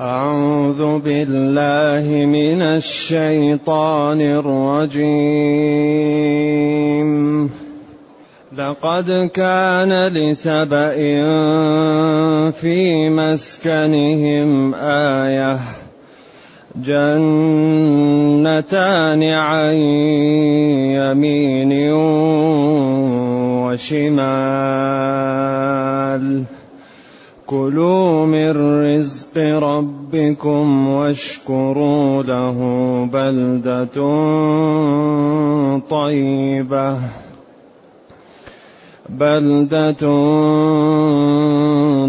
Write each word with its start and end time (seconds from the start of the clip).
أعوذ 0.00 0.98
بالله 0.98 2.26
من 2.26 2.62
الشيطان 2.62 4.20
الرجيم. 4.20 5.10
لقد 8.58 9.30
كان 9.34 10.12
لسبإ 10.12 11.22
في 12.50 13.10
مسكنهم 13.10 14.74
آية. 14.74 15.58
جنتان 16.76 17.12
عن 19.22 19.74
يمين 20.98 21.92
وشمال. 23.62 26.44
كلوا 27.54 28.26
من 28.26 28.50
رزق 28.84 29.38
ربكم 29.38 30.88
واشكروا 30.88 32.22
له 32.22 32.58
بلدة 33.12 33.96
طيبة 35.90 36.98
بلدة 39.08 40.04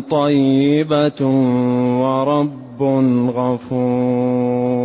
طيبة 0.09 1.21
ورب 2.01 2.81
غفور 3.35 4.84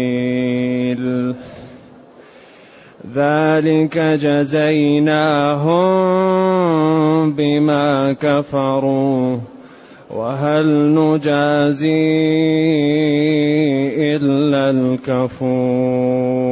ذلك 3.15 3.97
جزيناهم 3.97 5.71
بما 7.31 8.13
كفروا. 8.13 9.56
وهل 10.15 10.93
نجازي 10.95 11.87
إلا 14.15 14.69
الكفور 14.69 16.47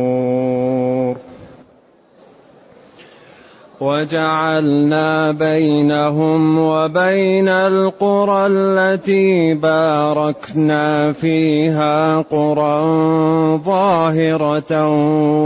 وجعلنا 3.82 5.32
بينهم 5.32 6.60
وبين 6.60 7.48
القرى 7.50 8.48
التي 8.48 9.54
باركنا 9.54 11.12
فيها 11.12 12.22
قرى 12.22 12.82
ظاهرة 13.66 14.90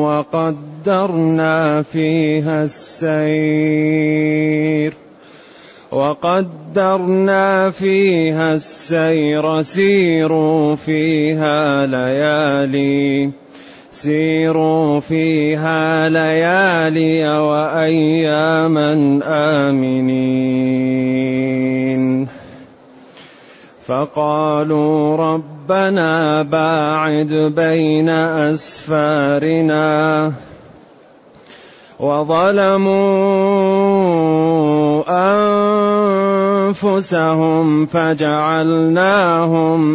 وقدرنا 0.04 1.82
فيها 1.82 2.64
السير 2.64 4.30
وقدرنا 5.92 7.70
فيها 7.70 8.54
السير 8.54 9.62
سيروا 9.62 10.76
فيها 10.76 11.86
ليالي. 11.86 13.32
سيروا 13.92 15.00
فيها 15.00 16.10
ليالي 16.10 17.40
وأياما 17.40 19.20
آمنين. 19.26 21.00
فقالوا 23.86 25.16
ربنا 25.16 26.42
باعد 26.42 27.54
بين 27.56 28.10
أسفارنا. 28.10 29.80
وظلموا 32.00 32.90
أنفسهم 36.70 37.86
فجعلناهم 37.86 39.32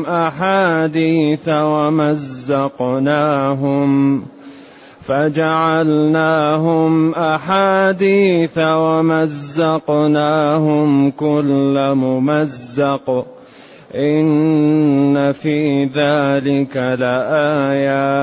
أحاديث 0.06 1.48
ومزقناهم 1.48 2.94
فجعلناهم 5.04 6.64
أحاديث 7.14 8.58
ومزقناهم 8.58 10.00
كل 11.10 11.92
ممزق 11.94 13.26
إن 13.94 15.32
في 15.32 15.84
ذلك 15.84 16.76
لآيات 16.76 18.14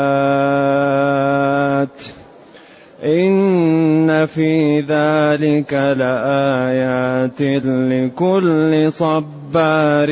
إن 3.03 4.25
في 4.25 4.79
ذلك 4.79 5.73
لآيات 5.73 7.41
لكل 7.65 8.91
صبار 8.91 10.07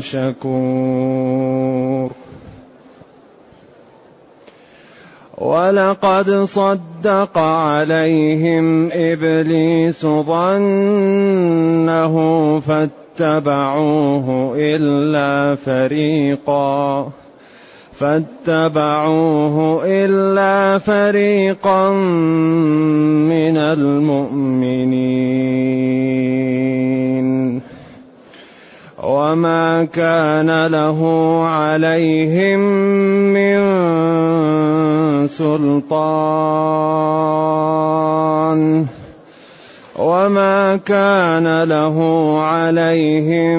شكور 0.00 2.10
ولقد 5.38 6.30
صدق 6.30 7.38
عليهم 7.38 8.88
إبليس 8.92 10.06
ظنه 10.06 12.14
فاتبعوه 12.60 14.54
إلا 14.56 15.54
فريقاً 15.54 17.12
فاتبعوه 17.98 19.82
إلا 19.84 20.78
فريقا 20.78 21.92
من 21.92 23.56
المؤمنين. 23.56 24.94
وما 29.04 29.84
كان 29.84 30.66
له 30.66 31.00
عليهم 31.44 32.60
من 33.32 33.58
سلطان. 35.26 36.24
وما 39.98 40.76
كان 40.76 41.62
له 41.62 41.96
عليهم 42.42 43.58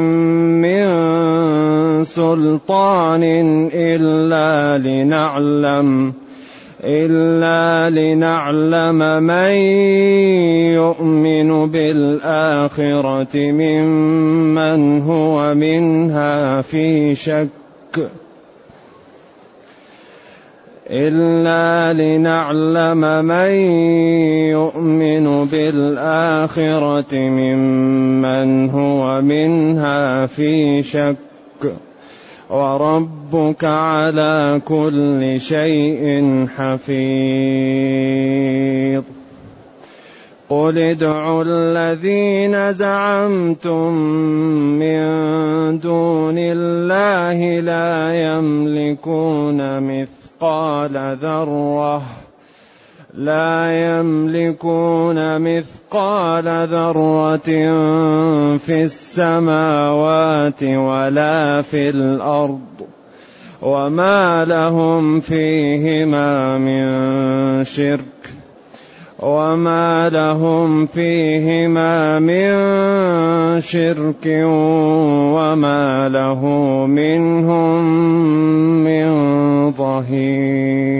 من 0.61 0.85
سلطان 2.03 3.23
إلا 3.73 4.77
لنعلم 4.77 6.13
إلا 6.85 7.89
لنعلم 7.89 9.23
من 9.23 9.53
يؤمن 10.77 11.69
بالآخرة 11.71 13.35
ممن 13.35 15.01
هو 15.01 15.53
منها 15.53 16.61
في 16.61 17.15
شك. 17.15 17.49
إلا 20.89 21.93
لنعلم 21.93 23.25
من 23.25 23.51
يؤمن 24.53 25.45
بالآخرة 25.45 27.15
ممن 27.15 28.69
هو 28.69 29.21
منها 29.21 30.25
في 30.25 30.83
شك. 30.83 31.34
وربك 32.49 33.63
على 33.63 34.61
كل 34.65 35.39
شيء 35.39 36.45
حفيظ. 36.57 38.05
قل 40.49 40.77
ادعوا 40.77 41.43
الذين 41.47 42.73
زعمتم 42.73 43.93
من 44.79 45.05
دون 45.79 46.35
الله 46.37 47.59
لا 47.59 48.13
يملكون 48.23 49.59
مثقال 49.79 51.17
ذرة 51.21 52.24
لا 53.17 53.99
يملكون 53.99 55.41
مثقال 55.41 56.67
ذرة 56.67 57.49
في 58.57 58.83
السماوات 58.83 60.63
ولا 60.63 61.61
في 61.61 61.89
الأرض 61.89 62.59
وما 63.61 64.45
لهم 64.45 65.19
فيهما 65.19 66.57
من 66.57 67.63
شرك 67.63 68.03
وما 69.19 70.09
لهم 70.09 70.85
فيهما 70.85 72.19
من 72.19 72.51
شرك 73.61 74.25
وما 75.35 76.09
له 76.09 76.45
منهم 76.85 77.85
من 78.83 79.71
ظهير 79.71 80.95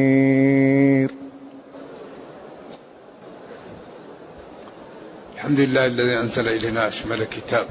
الحمد 5.45 5.59
لله 5.59 5.85
الذي 5.85 6.19
أنزل 6.19 6.47
إلينا 6.47 6.87
أشمل 6.87 7.23
كتاب 7.23 7.67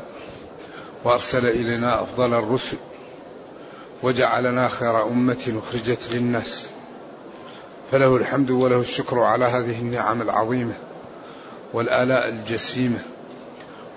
وأرسل 1.05 1.47
إلينا 1.47 2.03
أفضل 2.03 2.35
الرسل 2.35 2.77
وجعلنا 4.03 4.69
خير 4.69 5.07
أمة 5.07 5.61
أخرجت 5.63 6.13
للناس 6.13 6.71
فله 7.93 8.17
الحمد 8.17 8.51
وله 8.51 8.77
الشكر 8.77 9.21
على 9.21 9.45
هذه 9.45 9.81
النعم 9.81 10.23
العظيمة 10.23 10.75
والآلاء 11.73 12.29
الجسيمة 12.29 12.99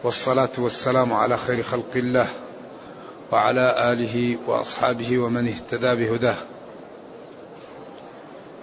والصلاة 0.03 0.49
والسلام 0.57 1.13
على 1.13 1.37
خير 1.37 1.63
خلق 1.63 1.91
الله 1.95 2.27
وعلى 3.31 3.91
آله 3.91 4.37
وأصحابه 4.47 5.19
ومن 5.19 5.47
اهتدى 5.47 5.95
بهداه. 6.05 6.37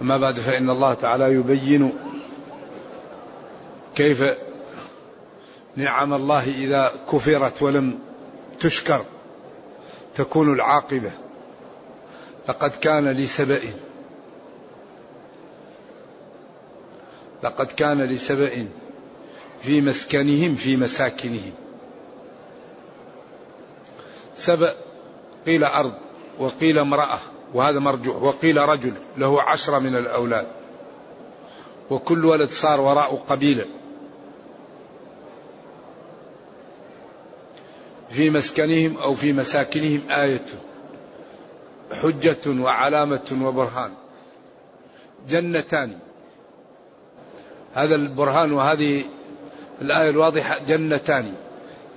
أما 0.01 0.17
بعد 0.17 0.35
فإن 0.35 0.69
الله 0.69 0.93
تعالى 0.93 1.33
يبين 1.33 1.93
كيف 3.95 4.23
نعم 5.75 6.13
الله 6.13 6.43
إذا 6.43 6.91
كفرت 7.11 7.61
ولم 7.61 7.99
تشكر 8.59 9.05
تكون 10.15 10.53
العاقبة. 10.53 11.11
لقد 12.49 12.69
كان 12.69 13.09
لسبأ 13.09 13.61
لقد 17.43 17.67
كان 17.67 18.01
لسبأ 18.01 18.67
في 19.61 19.81
مسكنهم 19.81 20.55
في 20.55 20.77
مساكنهم. 20.77 21.53
سبأ 24.35 24.75
قيل 25.45 25.63
أرض 25.63 25.93
وقيل 26.39 26.79
امرأة 26.79 27.19
وهذا 27.53 27.79
مرجوع 27.79 28.15
وقيل 28.15 28.57
رجل 28.57 28.93
له 29.17 29.41
عشرة 29.41 29.79
من 29.79 29.95
الأولاد. 29.95 30.47
وكل 31.89 32.25
ولد 32.25 32.49
صار 32.49 32.81
وراء 32.81 33.15
قبيلة. 33.15 33.65
في 38.15 38.29
مسكنهم 38.29 38.97
أو 38.97 39.13
في 39.13 39.33
مساكنهم 39.33 40.01
آية 40.09 40.45
حجة 42.01 42.61
وعلامة 42.61 43.39
وبرهان. 43.41 43.91
جنتان. 45.29 45.97
هذا 47.73 47.95
البرهان 47.95 48.53
وهذه 48.53 49.03
الآية 49.81 50.09
الواضحة 50.09 50.59
جنتان. 50.67 51.33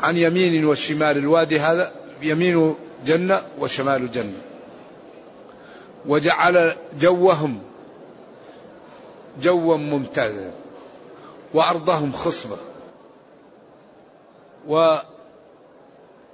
عن 0.00 0.16
يمين 0.16 0.64
وشمال. 0.64 1.16
الوادي 1.16 1.60
هذا 1.60 1.92
يمين 2.22 2.74
جنة 3.06 3.42
وشمال 3.58 4.12
جنة. 4.12 4.42
وجعل 6.06 6.72
جوهم 7.00 7.58
جوا 9.42 9.76
ممتازا. 9.76 10.52
وأرضهم 11.54 12.12
خصبة. 12.12 12.56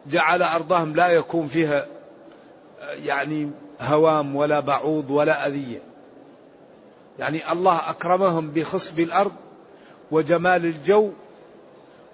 وجعل 0.07 0.43
أرضهم 0.43 0.95
لا 0.97 1.09
يكون 1.09 1.47
فيها 1.47 1.87
يعني 3.05 3.51
هوام 3.81 4.37
ولا 4.37 4.61
بعوض 4.61 5.11
ولا 5.11 5.47
أذية. 5.47 5.83
يعني 7.19 7.53
الله 7.53 7.91
أكرمهم 7.91 8.51
بخصب 8.51 9.01
الأرض 9.01 9.33
وجمال 10.11 10.65
الجو 10.65 11.11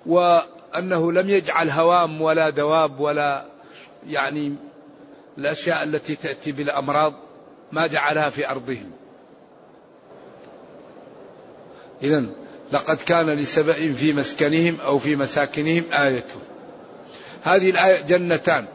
وأنه 0.07 1.13
لم 1.13 1.31
يجعل 1.31 1.71
هوام 1.71 2.23
ولا 2.23 2.51
دواب 2.51 3.01
ولا 3.01 3.45
يعني 4.09 4.55
الأشياء 5.39 5.83
التي 5.83 6.17
تأتي 6.17 6.53
بالأمراض 6.53 7.15
ما 7.73 7.87
جعلها 7.87 8.31
في 8.31 8.51
أرضهم. 8.51 8.91
إذا 12.03 12.25
لقد 12.73 12.97
كان 12.97 13.31
لسبأ 13.31 13.93
في 13.93 14.13
مسكنهم 14.13 14.81
أو 14.81 14.99
في 14.99 15.17
مساكنهم 15.17 15.85
آية. 15.93 16.25
هذه 17.43 17.71
الآية 17.71 18.03
جنتان. 18.03 18.67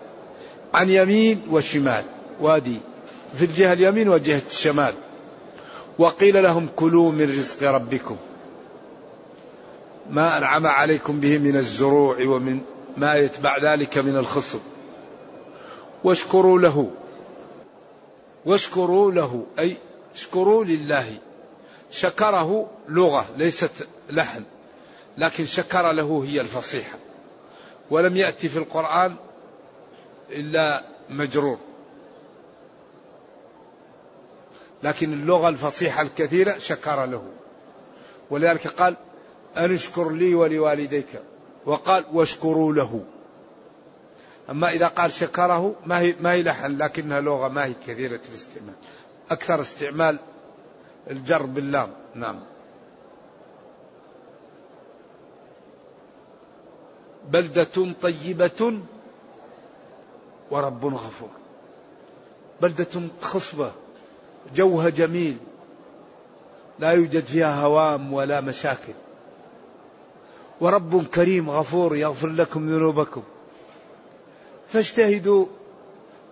عن 0.73 0.89
يمين 0.89 1.41
وشمال. 1.49 2.03
وادي. 2.41 2.77
في 3.35 3.45
الجهة 3.45 3.73
اليمين 3.73 4.09
وجهة 4.09 4.41
الشمال. 4.47 4.95
وقيل 5.99 6.43
لهم 6.43 6.67
كلوا 6.75 7.11
من 7.11 7.37
رزق 7.37 7.71
ربكم. 7.71 8.17
ما 10.09 10.37
أنعم 10.37 10.67
عليكم 10.67 11.19
به 11.19 11.37
من 11.37 11.55
الزروع 11.55 12.21
ومن 12.21 12.61
ما 12.97 13.15
يتبع 13.15 13.57
ذلك 13.57 13.97
من 13.97 14.17
الخصب 14.17 14.59
واشكروا 16.03 16.59
له. 16.59 16.89
واشكروا 18.45 19.11
له. 19.11 19.45
أي 19.59 19.77
اشكروا 20.15 20.65
لله. 20.65 21.05
شكره 21.91 22.67
لغة 22.89 23.25
ليست 23.37 23.87
لحن. 24.09 24.43
لكن 25.17 25.45
شكر 25.45 25.91
له 25.91 26.25
هي 26.27 26.41
الفصيحة. 26.41 26.97
ولم 27.89 28.17
يأتي 28.17 28.49
في 28.49 28.57
القرآن 28.57 29.15
إلا 30.29 30.83
مجرور. 31.09 31.57
لكن 34.83 35.13
اللغة 35.13 35.49
الفصيحة 35.49 36.01
الكثيرة 36.01 36.57
شكر 36.57 37.05
له. 37.05 37.23
ولذلك 38.29 38.67
قال 38.67 38.95
أن 39.57 39.73
اشكر 39.73 40.09
لي 40.09 40.35
ولوالديك. 40.35 41.21
وقال 41.65 42.03
واشكروا 42.13 42.73
له. 42.73 43.03
أما 44.49 44.69
إذا 44.69 44.87
قال 44.87 45.11
شكره 45.11 45.75
ما 45.85 45.99
هي, 45.99 46.15
ما 46.21 46.31
هي 46.31 46.43
لحن 46.43 46.77
لكنها 46.77 47.21
لغة 47.21 47.47
ما 47.47 47.65
هي 47.65 47.73
كثيرة 47.87 48.19
الاستعمال. 48.29 48.73
أكثر 49.29 49.61
استعمال 49.61 50.17
الجر 51.09 51.43
باللام. 51.43 51.89
نعم. 52.15 52.54
بلدة 57.31 57.93
طيبة 58.01 58.79
ورب 60.51 60.85
غفور. 60.85 61.29
بلدة 62.61 63.01
خصبة 63.21 63.71
جوها 64.55 64.89
جميل 64.89 65.37
لا 66.79 66.91
يوجد 66.91 67.23
فيها 67.23 67.61
هوام 67.61 68.13
ولا 68.13 68.41
مشاكل. 68.41 68.93
ورب 70.61 71.05
كريم 71.05 71.49
غفور 71.49 71.95
يغفر 71.95 72.27
لكم 72.27 72.69
ذنوبكم. 72.69 73.23
فاجتهدوا 74.67 75.45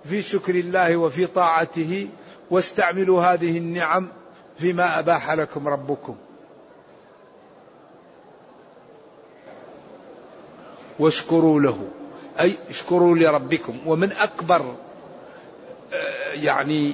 في 0.04 0.22
شكر 0.22 0.56
الله 0.56 0.98
وفي 0.98 1.28
طاعته 1.28 2.08
واستعملوا 2.52 3.24
هذه 3.24 3.58
النعم 3.58 4.08
فيما 4.58 5.00
أباح 5.00 5.32
لكم 5.32 5.68
ربكم. 5.68 6.16
واشكروا 11.00 11.60
له. 11.60 11.88
أي 12.40 12.54
اشكروا 12.70 13.16
لربكم. 13.16 13.80
ومن 13.86 14.12
أكبر 14.12 14.76
آه، 15.94 16.34
يعني 16.34 16.94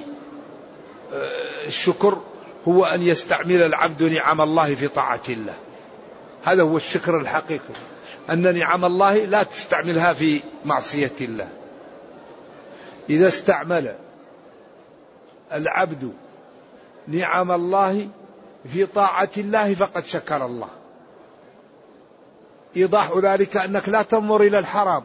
آه، 1.14 1.66
الشكر 1.66 2.18
هو 2.68 2.84
أن 2.84 3.02
يستعمل 3.02 3.62
العبد 3.62 4.02
نعم 4.02 4.40
الله 4.40 4.74
في 4.74 4.88
طاعة 4.88 5.22
الله. 5.28 5.54
هذا 6.44 6.62
هو 6.62 6.76
الشكر 6.76 7.18
الحقيقي. 7.18 7.74
أن 8.30 8.58
نعم 8.58 8.84
الله 8.84 9.24
لا 9.24 9.42
تستعملها 9.42 10.12
في 10.12 10.40
معصية 10.64 11.12
الله. 11.20 11.48
إذا 13.10 13.28
استعمل 13.28 13.94
العبد 15.52 16.12
نعم 17.08 17.52
الله 17.52 18.08
في 18.72 18.86
طاعة 18.86 19.30
الله 19.36 19.74
فقد 19.74 20.04
شكر 20.04 20.46
الله. 20.46 20.68
إيضاح 22.76 23.12
ذلك 23.16 23.56
أنك 23.56 23.88
لا 23.88 24.02
تنظر 24.02 24.40
إلى 24.40 24.58
الحرام. 24.58 25.02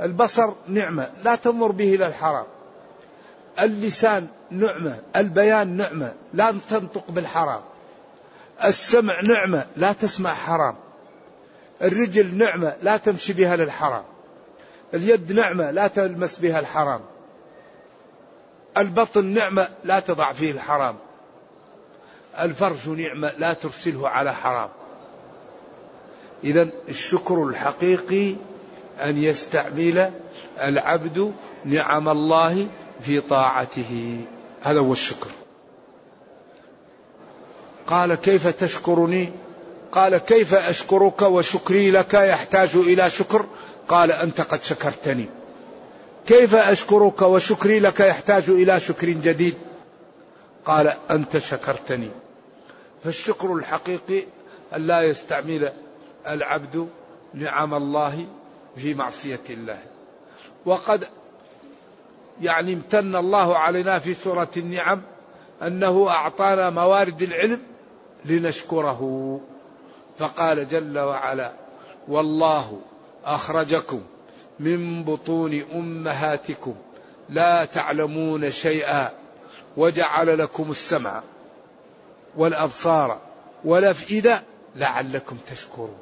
البصر 0.00 0.52
نعمة 0.68 1.10
لا 1.24 1.34
تنظر 1.34 1.72
به 1.72 1.94
إلى 1.94 2.06
الحرام. 2.06 2.44
اللسان 3.60 4.26
نعمة 4.50 4.98
البيان 5.16 5.76
نعمة 5.76 6.12
لا 6.34 6.54
تنطق 6.68 7.10
بالحرام. 7.10 7.60
السمع 8.64 9.20
نعمة 9.20 9.66
لا 9.76 9.92
تسمع 9.92 10.34
حرام. 10.34 10.74
الرجل 11.82 12.34
نعمة 12.34 12.76
لا 12.82 12.96
تمشي 12.96 13.32
بها 13.32 13.56
للحرام. 13.56 14.04
اليد 14.94 15.32
نعمة 15.32 15.70
لا 15.70 15.86
تلمس 15.86 16.38
بها 16.38 16.58
الحرام. 16.58 17.00
البطن 18.76 19.26
نعمة 19.26 19.68
لا 19.84 20.00
تضع 20.00 20.32
فيه 20.32 20.52
الحرام. 20.52 20.96
الفرج 22.38 22.88
نعمة 22.88 23.32
لا 23.38 23.52
ترسله 23.52 24.08
على 24.08 24.34
حرام. 24.34 24.68
إذا 26.44 26.68
الشكر 26.88 27.44
الحقيقي 27.44 28.34
أن 29.00 29.18
يستعمل 29.18 30.10
العبد 30.60 31.32
نعم 31.64 32.08
الله 32.08 32.66
في 33.00 33.20
طاعته. 33.20 34.20
هذا 34.62 34.80
هو 34.80 34.92
الشكر. 34.92 35.30
قال 37.86 38.14
كيف 38.14 38.46
تشكرني؟ 38.46 39.32
قال 39.92 40.18
كيف 40.18 40.54
أشكرك 40.54 41.22
وشكري 41.22 41.90
لك 41.90 42.14
يحتاج 42.14 42.76
إلى 42.76 43.10
شكر؟ 43.10 43.46
قال 43.88 44.12
أنت 44.12 44.40
قد 44.40 44.62
شكرتني. 44.62 45.26
كيف 46.26 46.54
أشكرك 46.54 47.22
وشكري 47.22 47.80
لك 47.80 48.00
يحتاج 48.00 48.50
إلى 48.50 48.80
شكر 48.80 49.08
جديد؟ 49.08 49.54
قال 50.64 50.92
أنت 51.10 51.38
شكرتني. 51.38 52.10
فالشكر 53.04 53.54
الحقيقي 53.54 54.24
أن 54.76 54.86
لا 54.86 55.02
يستعمل 55.02 55.72
العبد 56.26 56.88
نعم 57.34 57.74
الله 57.74 58.26
في 58.76 58.94
معصية 58.94 59.40
الله. 59.50 59.78
وقد 60.66 61.08
يعني 62.40 62.72
امتن 62.72 63.16
الله 63.16 63.58
علينا 63.58 63.98
في 63.98 64.14
سورة 64.14 64.50
النعم 64.56 65.02
أنه 65.62 66.08
أعطانا 66.08 66.70
موارد 66.70 67.22
العلم 67.22 67.60
لنشكره. 68.24 69.40
فقال 70.18 70.68
جل 70.68 70.98
وعلا 70.98 71.52
والله 72.08 72.80
أخرجكم 73.24 74.02
من 74.60 75.04
بطون 75.04 75.62
أمهاتكم 75.74 76.74
لا 77.28 77.64
تعلمون 77.64 78.50
شيئا 78.50 79.10
وجعل 79.76 80.38
لكم 80.38 80.70
السمع 80.70 81.22
والأبصار 82.36 83.18
والأفئدة 83.64 84.42
لعلكم 84.76 85.36
تشكرون. 85.46 86.01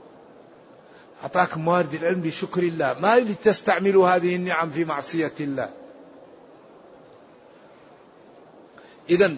أعطاكم 1.22 1.60
موارد 1.60 1.94
العلم 1.94 2.20
بشكر 2.20 2.62
الله. 2.62 2.96
ما 3.00 3.18
لتستعملوا 3.18 4.08
هذه 4.08 4.36
النعم 4.36 4.70
في 4.70 4.84
معصية 4.84 5.32
الله. 5.40 5.70
إذا 9.10 9.36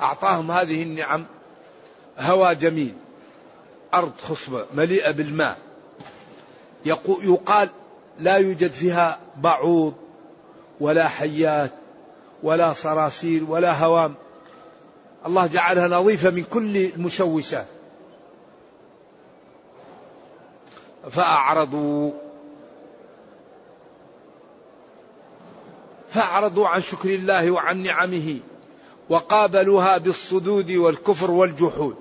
أعطاهم 0.00 0.50
هذه 0.50 0.82
النعم 0.82 1.24
هوى 2.18 2.54
جميل. 2.54 2.94
أرض 3.94 4.12
خصبة 4.28 4.66
مليئة 4.74 5.10
بالماء. 5.10 5.58
يقال 6.84 7.68
لا 8.20 8.36
يوجد 8.36 8.70
فيها 8.70 9.20
بعوض 9.36 9.94
ولا 10.80 11.08
حيات 11.08 11.72
ولا 12.42 12.72
صراصير 12.72 13.44
ولا 13.48 13.84
هوام. 13.84 14.14
الله 15.26 15.46
جعلها 15.46 15.88
نظيفة 15.88 16.30
من 16.30 16.44
كل 16.44 16.76
المشوشات. 16.76 17.66
فأعرضوا. 21.10 22.12
فأعرضوا 26.08 26.68
عن 26.68 26.82
شكر 26.82 27.14
الله 27.14 27.50
وعن 27.50 27.82
نعمه 27.82 28.40
وقابلوها 29.08 29.98
بالصدود 29.98 30.70
والكفر 30.70 31.30
والجحود. 31.30 31.96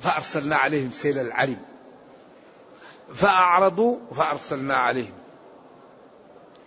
فأرسلنا 0.00 0.56
عليهم 0.56 0.90
سيل 0.90 1.18
العرم. 1.18 1.62
فأعرضوا 3.14 3.96
فأرسلنا 4.16 4.76
عليهم. 4.76 5.14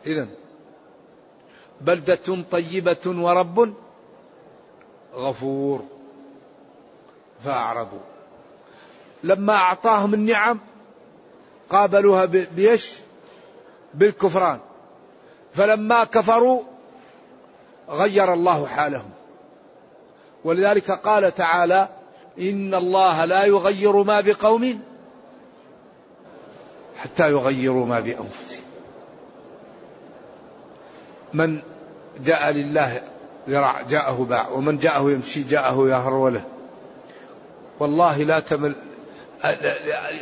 إذا 0.05 0.27
بلدة 1.81 2.43
طيبة 2.51 3.05
ورب 3.05 3.73
غفور. 5.15 5.83
فأعرضوا. 7.45 7.99
لما 9.23 9.53
أعطاهم 9.53 10.13
النعم 10.13 10.59
قابلوها 11.69 12.25
بيش 12.55 12.93
بالكفران. 13.93 14.59
فلما 15.53 16.03
كفروا 16.03 16.61
غير 17.89 18.33
الله 18.33 18.67
حالهم. 18.67 19.09
ولذلك 20.43 20.91
قال 20.91 21.35
تعالى 21.35 21.89
إن 22.39 22.73
الله 22.73 23.25
لا 23.25 23.45
يغير 23.45 24.03
ما 24.03 24.21
بقوم 24.21 24.79
حتى 26.97 27.31
يغيروا 27.31 27.85
ما 27.85 27.99
بأنفسهم. 27.99 28.63
من 31.33 31.61
جاء 32.19 32.51
لله 32.51 33.01
ذراع 33.49 33.81
جاءه 33.81 34.25
باع 34.29 34.49
ومن 34.49 34.77
جاءه 34.77 35.11
يمشي 35.11 35.43
جاءه 35.43 35.87
يهروله 35.87 36.45
والله 37.79 38.23
لا 38.23 38.39
تمل 38.39 38.75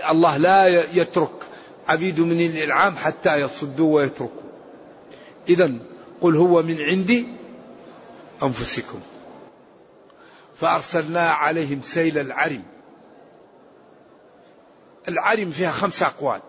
الله 0.10 0.38
لا 0.38 0.68
يترك 0.94 1.52
عبيد 1.88 2.20
من 2.20 2.46
الإنعام 2.46 2.96
حتى 2.96 3.36
يصدوا 3.36 3.96
ويتركوا. 3.96 4.42
إذا 5.50 5.74
قل 6.22 6.36
هو 6.36 6.64
من 6.64 6.82
عندي 6.82 7.28
أنفسكم. 8.44 9.00
فأرسلنا 10.56 11.32
عليهم 11.32 11.82
سيل 11.82 12.18
العرم. 12.18 12.64
العرم 15.08 15.50
فيها 15.50 15.72
خمسة 15.72 16.06
أقوال. 16.06 16.42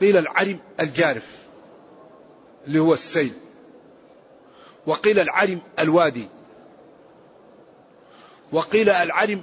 قيل 0.00 0.16
العرم 0.16 0.58
الجارف. 0.80 1.42
اللي 2.66 2.78
هو 2.78 2.92
السيل. 2.92 3.32
وقيل 4.86 5.18
العرم 5.18 5.60
الوادي. 5.78 6.28
وقيل 8.52 8.90
العرم 8.90 9.42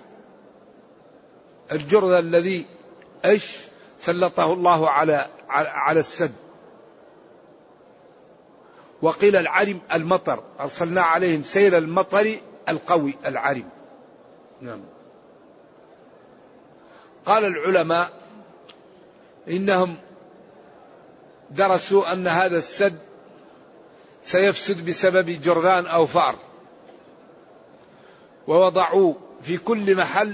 الجرذ 1.71 2.11
الذي 2.11 2.65
إيش 3.25 3.57
سلطه 3.97 4.53
الله 4.53 4.89
على 4.89 5.25
على 5.49 5.99
السد. 5.99 6.33
وقيل 9.01 9.35
العرم 9.35 9.79
المطر. 9.93 10.43
أرسلنا 10.59 11.01
عليهم 11.01 11.43
سيل 11.43 11.75
المطر 11.75 12.39
القوي 12.69 13.15
العرم. 13.25 13.69
نعم. 14.61 14.81
قال 17.25 17.45
العلماء 17.45 18.09
إنهم 19.49 19.95
درسوا 21.51 22.13
أن 22.13 22.27
هذا 22.27 22.57
السد 22.57 23.08
سيفسد 24.29 24.85
بسبب 24.85 25.29
جرذان 25.29 25.85
أو 25.85 26.05
فأر. 26.05 26.35
ووضعوا 28.47 29.13
في 29.41 29.57
كل 29.57 29.95
محل 29.95 30.33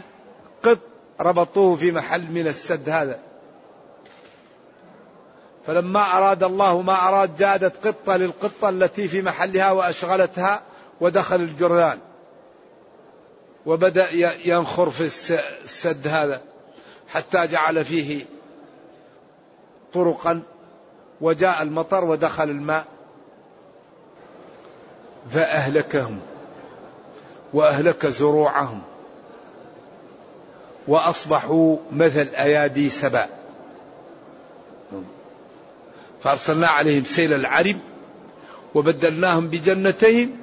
قط 0.63 0.79
ربطوه 1.19 1.75
في 1.75 1.91
محل 1.91 2.31
من 2.31 2.47
السد 2.47 2.89
هذا. 2.89 3.19
فلما 5.67 6.17
أراد 6.17 6.43
الله 6.43 6.81
ما 6.81 7.07
أراد 7.07 7.35
جادت 7.35 7.87
قطة 7.87 8.17
للقطة 8.17 8.69
التي 8.69 9.07
في 9.07 9.21
محلها 9.21 9.71
وأشغلتها 9.71 10.61
ودخل 11.01 11.35
الجرذان. 11.35 11.99
وبدأ 13.65 14.07
ينخر 14.45 14.89
في 14.89 15.03
السد 15.63 16.07
هذا 16.07 16.41
حتى 17.07 17.47
جعل 17.47 17.85
فيه 17.85 18.25
طرقا 19.93 20.41
وجاء 21.21 21.61
المطر 21.61 22.03
ودخل 22.03 22.49
الماء. 22.49 22.94
فأهلكهم 25.29 26.19
وأهلك 27.53 28.07
زروعهم 28.07 28.81
وأصبحوا 30.87 31.77
مثل 31.91 32.27
أيادي 32.35 32.89
سبأ. 32.89 33.29
فأرسلنا 36.21 36.67
عليهم 36.67 37.03
سيل 37.03 37.33
العرب 37.33 37.77
وبدلناهم 38.75 39.47
بجنتين 39.47 40.37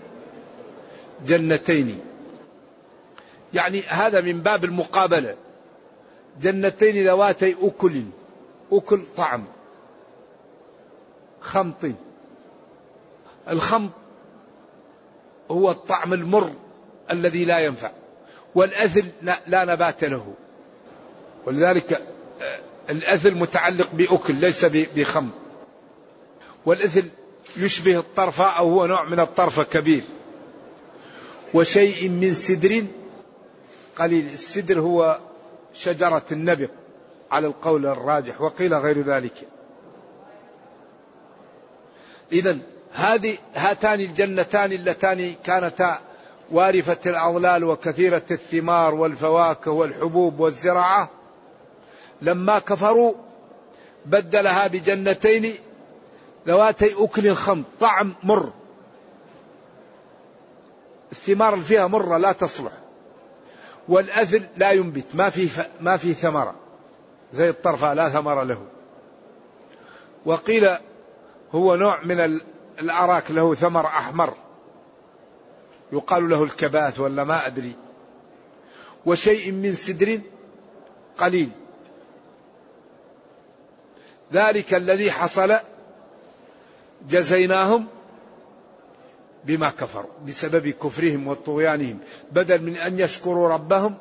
جنتين. 1.27 2.01
يعني 3.55 3.83
هذا 3.83 4.21
من 4.21 4.41
باب 4.41 4.65
المقابلة. 4.65 5.35
جنتين 6.43 7.07
ذواتي 7.07 7.57
أكل 7.63 8.03
أكل 8.73 9.03
طعم 9.17 9.45
خمط. 11.41 11.87
الخمط 13.49 13.91
هو 15.53 15.71
الطعم 15.71 16.13
المر 16.13 16.51
الذي 17.11 17.45
لا 17.45 17.59
ينفع. 17.59 17.91
والأثل 18.55 19.05
لا, 19.23 19.65
نبات 19.65 20.05
له. 20.05 20.35
ولذلك 21.47 21.93
آه، 22.41 22.61
الأثل 22.91 23.35
متعلق 23.35 23.89
بأكل 23.93 24.35
ليس 24.35 24.65
بخمط 24.65 25.33
والإثل 26.67 27.05
يشبه 27.57 27.99
الطرفة 27.99 28.45
أو 28.45 28.71
هو 28.71 28.87
نوع 28.87 29.05
من 29.05 29.21
الطرفة 29.21 29.63
كبير. 29.63 30.03
وشيء 31.55 32.09
من 32.09 32.35
سدر 32.35 32.85
قليل. 33.99 34.29
السدر 34.33 34.81
هو 34.81 35.19
شجرة 35.75 36.25
النبق 36.33 36.71
على 37.31 37.47
القول 37.47 37.87
الراجح 37.87 38.41
وقيل 38.41 38.75
غير 38.75 39.01
ذلك. 39.01 39.49
إذا 42.33 42.59
هذه 42.93 43.39
هاتان 43.55 44.01
الجنتان 44.01 44.73
اللتان 44.73 45.35
كانتا 45.45 46.01
وارفة 46.51 46.99
الأظلال 47.07 47.65
وكثيرة 47.65 48.23
الثمار 48.31 48.95
والفواكه 48.95 49.71
والحبوب 49.71 50.41
والزراعة 50.41 51.11
لما 52.23 52.59
كفروا 52.59 53.15
بدلها 54.07 54.67
بجنتين 54.67 55.55
ذواتي 56.47 56.95
أكل 57.05 57.35
خمط 57.35 57.65
طعم 57.81 58.15
مر. 58.23 58.53
الثمار 61.13 61.55
اللي 61.55 61.65
فيها 61.65 61.87
مرة 61.87 62.17
لا 62.17 62.33
تصلح. 62.33 62.73
والأثل 63.89 64.43
لا 64.57 64.71
ينبت 64.71 65.07
ما 65.15 65.31
في 65.31 65.47
ف... 65.47 65.67
ما 65.81 65.97
في 65.97 66.15
ثمرة. 66.15 66.55
زي 67.33 67.49
الطرفة 67.49 67.95
لا 67.95 68.09
ثمر 68.09 68.45
له. 68.45 68.63
وقيل 70.27 70.69
هو 71.53 71.77
نوع 71.77 72.01
من 72.05 72.41
الأراك 72.83 73.31
له 73.31 73.55
ثمر 73.55 73.87
أحمر. 73.87 74.35
يقال 75.93 76.29
له 76.29 76.45
الكباث 76.45 77.01
ولا 77.01 77.25
ما 77.25 77.47
أدري. 77.47 77.73
وشيء 79.07 79.53
من 79.53 79.73
سدر 79.75 80.21
قليل. 81.19 81.51
ذلك 84.33 84.75
الذي 84.75 85.11
حصل 85.11 85.57
جزيناهم 87.09 87.87
بما 89.45 89.71
كفروا 89.71 90.11
بسبب 90.27 90.69
كفرهم 90.69 91.29
وطغيانهم. 91.29 91.99
بدل 92.33 92.63
من 92.63 92.77
أن 92.77 92.99
يشكروا 92.99 93.49
ربهم 93.49 93.95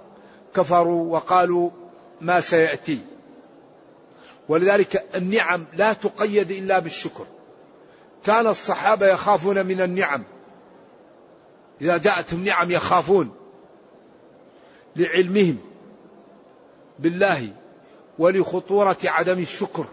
كفروا 0.55 1.13
وقالوا 1.13 1.69
ما 2.21 2.39
سيأتي. 2.39 2.99
ولذلك 4.49 5.05
النعم 5.15 5.65
لا 5.73 5.93
تقيد 5.93 6.51
إلا 6.51 6.79
بالشكر. 6.79 7.25
كان 8.25 8.47
الصحابة 8.47 9.07
يخافون 9.07 9.65
من 9.65 9.81
النعم. 9.81 10.23
إذا 11.81 11.97
جاءتهم 11.97 12.43
نعم 12.43 12.71
يخافون 12.71 13.31
لعلمهم 14.95 15.57
بالله 16.99 17.49
ولخطورة 18.19 18.97
عدم 19.05 19.39
الشكر. 19.39 19.85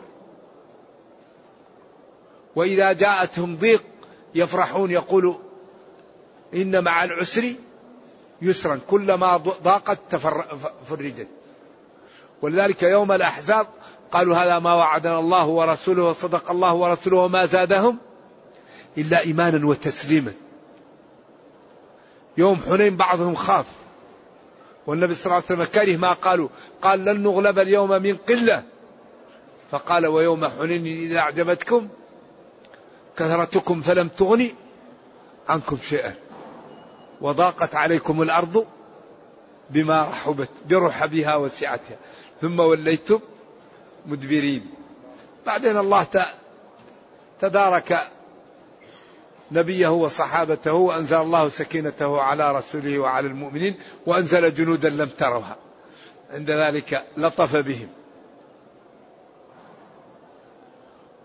وإذا 2.56 2.92
جاءتهم 2.92 3.56
ضيق 3.56 3.84
يفرحون 4.34 4.90
يقولوا 4.90 5.34
إن 6.54 6.84
مع 6.84 7.04
العسر 7.04 7.54
يسرا 8.42 8.80
كلما 8.90 9.36
ضاقت 9.36 10.16
فرجت. 10.86 11.28
ولذلك 12.42 12.82
يوم 12.82 13.12
الأحزاب 13.12 13.66
قالوا 14.12 14.36
هذا 14.36 14.58
ما 14.58 14.74
وعدنا 14.74 15.18
الله 15.18 15.46
ورسوله 15.46 16.04
وصدق 16.04 16.50
الله 16.50 16.74
ورسوله 16.74 17.16
وما 17.16 17.46
زادهم 17.46 17.98
إلا 18.96 19.20
إيمانا 19.20 19.66
وتسليما. 19.66 20.32
يوم 22.38 22.60
حنين 22.68 22.96
بعضهم 22.96 23.34
خاف. 23.34 23.66
والنبي 24.86 25.14
صلى 25.14 25.24
الله 25.26 25.34
عليه 25.34 25.44
وسلم 25.44 25.64
كره 25.64 25.96
ما 25.96 26.12
قالوا. 26.12 26.48
قال 26.82 27.04
لن 27.04 27.22
نغلب 27.22 27.58
اليوم 27.58 27.90
من 27.90 28.16
قلة. 28.16 28.62
فقال 29.70 30.06
ويوم 30.06 30.48
حنين 30.48 30.86
إذا 30.86 31.18
أعجبتكم 31.18 31.88
كثرتكم 33.16 33.80
فلم 33.80 34.08
تغني 34.08 34.54
عنكم 35.48 35.78
شيئا. 35.82 36.14
وضاقت 37.20 37.74
عليكم 37.74 38.22
الأرض 38.22 38.66
بما 39.70 40.02
رحبت 40.02 40.48
برحبها 40.68 41.36
وسعتها. 41.36 41.96
ثم 42.40 42.60
وليتم 42.60 43.20
مدبرين. 44.06 44.70
بعدين 45.46 45.76
الله 45.76 46.06
تدارك 47.40 48.10
نبيه 49.52 49.88
وصحابته 49.88 50.72
وأنزل 50.72 51.16
الله 51.16 51.48
سكينته 51.48 52.20
على 52.20 52.52
رسوله 52.52 52.98
وعلى 52.98 53.26
المؤمنين 53.26 53.74
وأنزل 54.06 54.54
جنودا 54.54 54.88
لم 54.88 55.08
تروها. 55.08 55.56
عند 56.30 56.50
ذلك 56.50 57.04
لطف 57.16 57.56
بهم. 57.56 57.88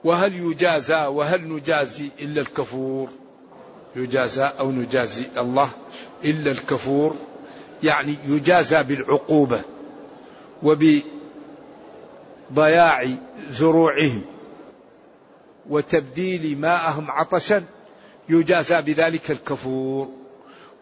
وهل 0.03 0.35
يجازى 0.35 1.05
وهل 1.05 1.53
نجازي 1.53 2.09
إلا 2.19 2.41
الكفور؟ 2.41 3.09
يجازى 3.95 4.43
أو 4.59 4.71
نجازي 4.71 5.25
الله 5.37 5.69
إلا 6.25 6.51
الكفور. 6.51 7.15
يعني 7.83 8.15
يجازى 8.27 8.83
بالعقوبة 8.83 9.61
وبضياع 12.51 13.07
زروعهم 13.49 14.21
وتبديل 15.69 16.59
ماءهم 16.59 17.11
عطشا. 17.11 17.63
يجازى 18.29 18.81
بذلك 18.81 19.31
الكفور. 19.31 20.09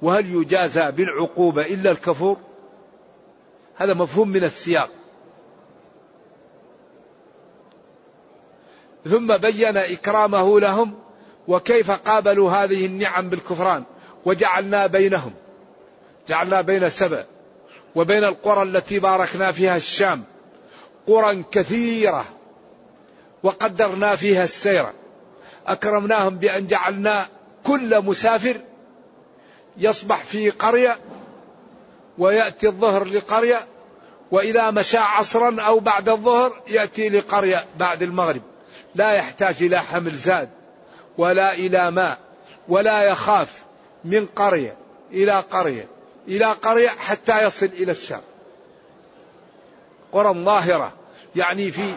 وهل 0.02 0.36
يجازى 0.36 0.92
بالعقوبة 0.92 1.62
إلا 1.62 1.92
الكفور؟ 1.92 2.38
هذا 3.76 3.94
مفهوم 3.94 4.30
من 4.30 4.44
السياق. 4.44 4.90
ثم 9.06 9.38
بين 9.38 9.78
إكرامه 9.78 10.60
لهم 10.60 10.94
وكيف 11.48 11.92
قابلوا 11.92 12.52
هذه 12.52 12.86
النعم 12.86 13.30
بالكفران. 13.30 13.84
وجعلنا 14.26 14.88
بينهم 14.88 15.34
جعلنا 16.28 16.62
بين 16.62 16.90
سبأ 16.90 17.26
وبين 17.96 18.24
القرى 18.24 18.64
التي 18.64 19.00
باركنا 19.00 19.52
فيها 19.52 19.78
الشام 19.78 20.24
قرى 21.08 21.44
كثيرة 21.52 22.26
وقدرنا 23.44 24.16
فيها 24.16 24.44
السير. 24.44 25.01
أكرمناهم 25.68 26.36
بأن 26.36 26.68
جعلنا 26.68 27.28
كل 27.64 28.02
مسافر 28.02 28.58
يصبح 29.78 30.24
في 30.24 30.50
قرية 30.50 30.98
ويأتي 32.18 32.68
الظهر 32.68 33.04
لقرية 33.04 33.60
وإذا 34.32 34.72
مشى 34.72 34.98
عصرا 34.98 35.62
أو 35.62 35.80
بعد 35.80 36.10
الظهر 36.10 36.62
يأتي 36.68 37.10
لقرية 37.10 37.66
بعد 37.80 38.04
المغرب. 38.04 38.42
لا 38.96 39.12
يحتاج 39.12 39.64
إلى 39.64 39.80
حمل 39.80 40.16
زاد 40.16 40.50
ولا 41.18 41.54
إلى 41.54 41.92
ماء 41.92 42.18
ولا 42.68 43.04
يخاف 43.04 43.54
من 44.04 44.26
قرية 44.26 44.76
إلى 45.12 45.32
قرية 45.32 45.88
إلى 46.28 46.46
قرية 46.46 46.90
حتى 46.90 47.44
يصل 47.44 47.66
إلى 47.66 47.92
الشام. 47.92 48.22
قرى 50.12 50.44
ظاهرة 50.44 50.94
يعني 51.36 51.72
في 51.72 51.94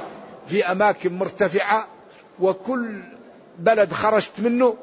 في 0.46 0.66
أماكن 0.72 1.18
مرتفعة 1.18 1.88
وكل 2.40 3.02
بلد 3.58 3.92
خرجت 3.92 4.32
منه 4.38 4.76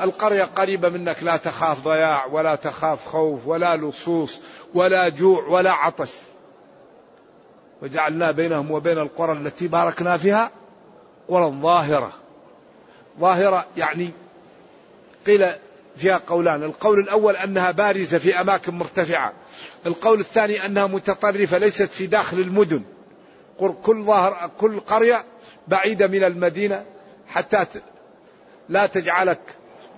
القرية 0.00 0.44
قريبة 0.44 0.88
منك 0.88 1.22
لا 1.22 1.36
تخاف 1.36 1.84
ضياع 1.84 2.26
ولا 2.26 2.54
تخاف 2.54 3.06
خوف 3.06 3.46
ولا 3.46 3.76
لصوص 3.76 4.40
ولا 4.74 5.08
جوع 5.08 5.46
ولا 5.46 5.72
عطش. 5.72 6.10
وجعلنا 7.82 8.30
بينهم 8.30 8.70
وبين 8.70 8.98
القرى 8.98 9.32
التي 9.32 9.68
باركنا 9.68 10.16
فيها 10.16 10.50
قرى 11.28 11.50
ظاهرة. 11.62 12.12
ظاهرة 13.20 13.66
يعني 13.76 14.10
قيل 15.26 15.50
فيها 15.96 16.20
قولان. 16.26 16.62
القول 16.62 16.98
الأول 16.98 17.36
أنها 17.36 17.70
بارزة 17.70 18.18
في 18.18 18.40
أماكن 18.40 18.74
مرتفعة. 18.74 19.32
القول 19.86 20.20
الثاني 20.20 20.66
أنها 20.66 20.86
متطرفة 20.86 21.58
ليست 21.58 21.82
في 21.82 22.06
داخل 22.06 22.38
المدن. 22.38 22.82
كل 23.82 24.02
ظاهر 24.02 24.50
كل 24.60 24.80
قرية 24.80 25.24
بعيدة 25.68 26.06
من 26.06 26.24
المدينة 26.24 26.84
حتى 27.28 27.66
لا 28.68 28.86
تجعلك 28.86 29.40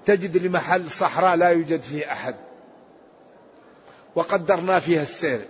تجد 0.04 0.36
لمحل 0.36 0.90
صحراء 0.90 1.36
لا 1.36 1.48
يوجد 1.48 1.82
فيه 1.82 2.12
أحد. 2.12 2.36
وقدرنا 4.14 4.78
فيها 4.78 5.02
السير. 5.02 5.48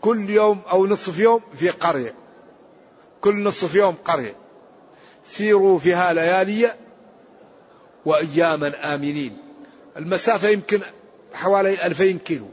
كل 0.00 0.30
يوم 0.30 0.60
أو 0.70 0.86
نصف 0.86 1.18
يوم 1.18 1.40
في 1.54 1.70
قرية. 1.70 2.14
كل 3.20 3.42
نصف 3.42 3.74
يوم 3.74 3.94
قرية. 4.04 4.34
سيروا 5.24 5.78
فيها 5.78 6.12
ليالي 6.12 6.74
وأياما 8.04 8.94
آمنين. 8.94 9.38
المسافة 9.96 10.48
يمكن 10.48 10.80
حوالي 11.34 11.86
ألفين 11.86 12.18
كيلو. 12.18 12.48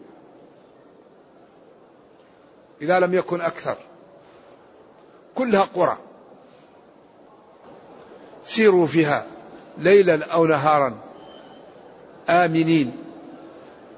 إذا 2.82 3.00
لم 3.00 3.14
يكن 3.14 3.42
أكثر. 3.42 3.78
كلها 5.36 5.62
قرى. 5.62 5.98
سيروا 8.44 8.88
فيها 8.88 9.26
ليلا 9.78 10.26
أو 10.26 10.46
نهارا. 10.46 10.96
آمنين 12.30 12.92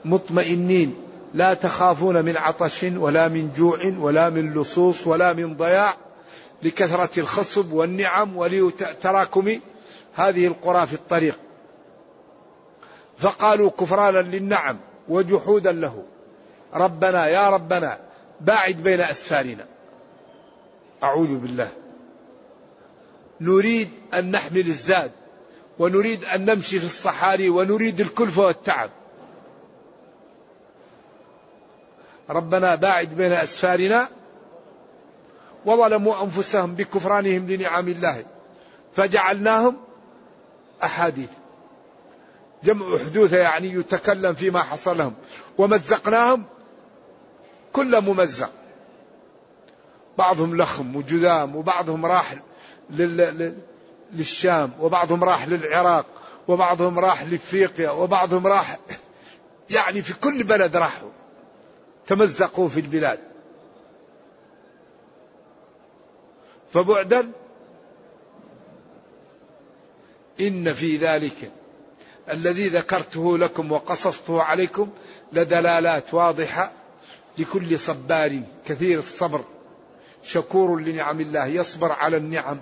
مطمئنين 0.06 0.96
لا 1.34 1.54
تخافون 1.54 2.26
من 2.26 2.38
عطش 2.38 2.84
ولا 2.84 3.28
من 3.28 3.54
جوع 3.58 3.80
ولا 4.00 4.30
من 4.30 4.54
لصوص 4.54 5.08
ولا 5.08 5.34
من 5.34 5.58
ضياع 5.58 5.94
لكثرة 6.64 7.20
الخصب 7.20 7.74
والنعم 7.74 8.38
ولتراكم 8.38 9.60
هذه 10.14 10.48
القرى 10.48 10.88
في 10.88 10.94
الطريق. 10.94 11.40
فقالوا 13.18 13.70
كفرانا 13.70 14.20
للنعم 14.20 14.78
وجحودا 15.10 15.72
له. 15.72 16.04
ربنا 16.74 17.28
يا 17.28 17.50
ربنا 17.50 18.00
باعد 18.42 18.76
بين 18.76 19.02
أسفارنا. 19.02 19.66
أعوذ 21.04 21.36
بالله. 21.36 21.70
نريد 23.42 23.90
أن 24.14 24.32
نحمل 24.32 24.68
الزاد 24.68 25.12
ونريد 25.80 26.26
أن 26.26 26.46
نمشي 26.46 26.80
في 26.80 26.86
الصحاري 26.86 27.50
ونريد 27.50 28.02
الكلفة 28.02 28.42
والتعب. 28.46 28.90
ربنا 32.30 32.76
باعد 32.76 33.10
بين 33.10 33.32
أسفارنا 33.32 34.10
وظلموا 35.66 36.24
أنفسهم 36.24 36.76
بكفرانهم 36.76 37.48
لنعم 37.48 37.88
الله 37.88 38.26
فجعلناهم 38.94 39.78
أحاديث. 40.84 41.30
جمع 42.64 42.98
حدوثة 42.98 43.38
يعني 43.38 43.68
يتكلم 43.68 44.34
فيما 44.34 44.64
حصل 44.64 44.98
لهم 44.98 45.14
ومزقناهم 45.58 46.44
كل 47.74 48.02
ممزق. 48.02 48.52
بعضهم 50.18 50.58
لخم 50.58 50.96
وجذام 50.96 51.56
وبعضهم 51.56 52.06
راح 52.06 52.36
للشام 52.90 54.72
وبعضهم 54.80 55.24
راح 55.24 55.48
للعراق 55.48 56.06
وبعضهم 56.48 57.00
راح 57.00 57.24
لإفريقيا 57.24 57.90
وبعضهم 57.90 58.48
راح 58.48 58.78
يعني 59.76 60.02
في 60.02 60.14
كل 60.14 60.44
بلد 60.44 60.76
راحوا. 60.78 61.10
تمزقوا 62.08 62.68
في 62.68 62.80
البلاد. 62.80 63.20
فبعدا 66.70 67.32
إن 70.42 70.74
في 70.74 70.98
ذلك 70.98 71.52
الذي 72.30 72.68
ذكرته 72.68 73.38
لكم 73.38 73.72
وقصصته 73.72 74.44
عليكم 74.44 74.90
لدلالات 75.34 76.14
واضحة 76.14 76.72
لكل 77.38 77.80
صبار 77.80 78.42
كثير 78.66 79.00
الصبر. 79.00 79.44
شكور 80.24 80.80
لنعم 80.80 81.20
الله 81.22 81.46
يصبر 81.46 81.92
على 81.92 82.18
النعم. 82.18 82.60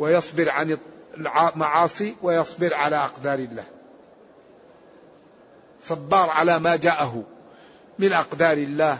ويصبر 0.00 0.50
عن 0.50 0.78
المعاصي 1.18 2.16
ويصبر 2.22 2.74
على 2.74 2.96
أقدار 2.96 3.38
الله. 3.38 3.64
صبار 5.80 6.30
على 6.30 6.58
ما 6.58 6.76
جاءه 6.76 7.24
من 7.98 8.12
أقدار 8.12 8.56
الله 8.56 8.98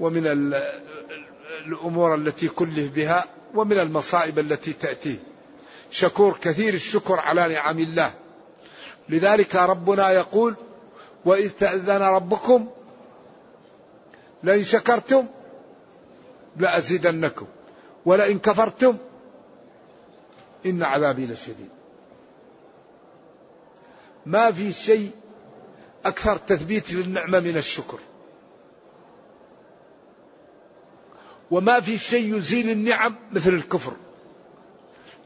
ومن 0.00 0.54
الأمور 1.66 2.14
التي 2.14 2.48
كله 2.48 2.90
بها 2.94 3.24
ومن 3.54 3.78
المصائب 3.78 4.38
التي 4.38 4.72
تأتيه. 4.72 5.16
شكور 5.90 6.38
كثير 6.42 6.74
الشكر 6.74 7.20
على 7.20 7.54
نعم 7.54 7.78
الله. 7.78 8.14
لذلك 9.08 9.56
ربنا 9.56 10.10
يقول 10.10 10.54
وإذ 11.24 11.50
تأذن 11.50 12.02
ربكم 12.02 12.68
لئن 14.42 14.62
شكرتم 14.62 15.26
لأزيدنكم 16.56 17.46
ولئن 18.04 18.38
كفرتم 18.38 18.96
إن 20.66 20.82
عذابي 20.82 21.26
لشديد. 21.26 21.68
ما 24.26 24.52
في 24.52 24.72
شيء 24.72 25.10
أكثر 26.04 26.36
تثبيت 26.36 26.92
للنعمة 26.92 27.40
من 27.40 27.56
الشكر. 27.56 27.98
وما 31.50 31.80
في 31.80 31.98
شيء 31.98 32.36
يزيل 32.36 32.70
النعم 32.70 33.14
مثل 33.32 33.50
الكفر. 33.50 33.92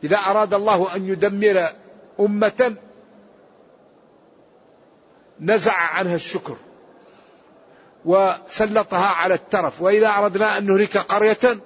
إذا 0.04 0.16
أراد 0.16 0.54
الله 0.54 0.96
أن 0.96 1.08
يدمر 1.08 1.68
أمة 2.20 2.76
نزع 5.40 5.76
عنها 5.76 6.14
الشكر 6.14 6.56
وسلطها 8.04 9.06
على 9.06 9.34
الترف. 9.34 9.82
وإذا 9.82 10.08
أردنا 10.08 10.58
أن 10.58 10.66
نهلك 10.66 10.96
قرية 10.96 11.60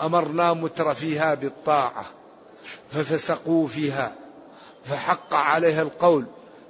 أمرنا 0.00 0.52
متر 0.52 0.94
فيها 0.94 1.34
بالطاعة 1.34 2.04
ففسقوا 2.90 3.68
فيها 3.68 4.12
فحق 4.84 5.34
عليها 5.34 5.82
القول 5.82 6.26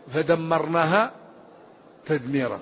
فدمرناها 0.09 1.13
تدميرا. 2.07 2.61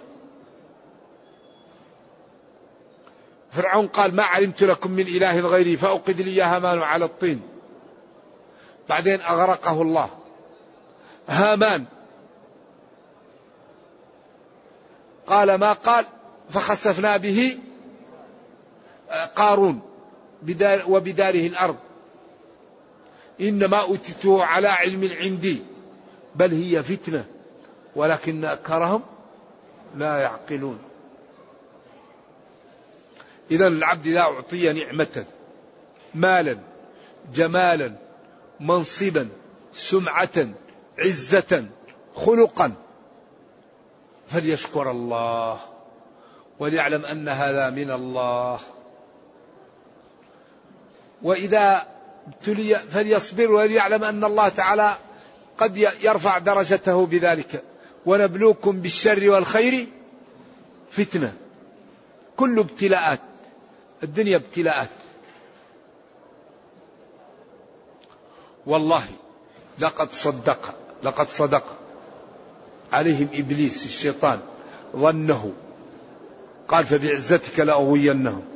فرعون 3.51 3.87
قال 3.89 4.15
ما 4.15 4.23
علمت 4.23 4.63
لكم 4.63 4.91
من 4.91 5.07
إله 5.07 5.41
غيري 5.41 5.77
فأوقد 5.77 6.21
لي 6.21 6.43
هامان 6.43 6.83
على 6.83 7.05
الطين. 7.05 7.43
بعدين 8.89 9.21
أغرقه 9.21 9.83
الله. 9.83 10.11
هامان 11.29 11.85
قال 15.27 15.55
ما 15.55 15.73
قال؟ 15.73 16.05
فخسفنا 16.51 17.17
به 17.17 17.59
قارون. 19.37 19.96
بدار 20.47 20.85
وبداره 20.89 21.47
الأرض. 21.47 21.77
إنما 23.41 23.77
أوتيته 23.83 24.45
على 24.45 24.69
علم 24.69 25.11
عندي. 25.21 25.63
بل 26.35 26.53
هي 26.53 26.83
فتنة. 26.83 27.25
ولكن 27.97 28.45
أكثرهم 28.45 29.03
لا 29.97 30.19
يعقلون. 30.19 30.79
إذا 33.51 33.67
العبد 33.67 34.07
إذا 34.07 34.21
أعطي 34.21 34.73
نعمة 34.73 35.25
مالا 36.15 36.59
جمالا 37.35 37.93
منصبا 38.61 39.29
سمعة 39.73 40.49
عزة 40.99 41.65
خلقا 42.15 42.73
فليشكر 44.27 44.91
الله 44.91 45.61
وليعلم 46.59 47.05
أن 47.05 47.29
هذا 47.29 47.71
من 47.71 47.91
الله. 47.91 48.61
وإذا 51.23 51.87
ابتلي 52.27 52.77
فليصبر 52.77 53.51
وليعلم 53.53 54.05
أن 54.05 54.25
الله 54.25 54.49
تعالى 54.49 54.97
قد 55.59 55.77
يرفع 55.77 56.39
درجته 56.39 57.07
بذلك. 57.07 57.63
ونبلوكم 58.07 58.81
بالشر 58.81 59.31
والخير 59.31 59.87
فتنة. 60.91 61.33
كل 62.37 62.59
ابتلاءات. 62.59 63.21
الدنيا 64.03 64.37
ابتلاءات. 64.37 64.89
والله 68.67 69.05
لقد 69.79 70.13
صدق 70.13 70.75
لقد 71.03 71.29
صدق 71.29 71.65
عليهم 72.93 73.29
إبليس 73.35 73.85
الشيطان 73.85 74.41
ظنه. 74.97 75.53
قال 76.69 76.87
فبعزتك 76.87 77.61
لأغوينهم. 77.61 78.56